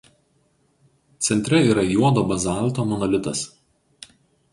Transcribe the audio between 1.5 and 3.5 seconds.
yra juodo bazalto monolitas.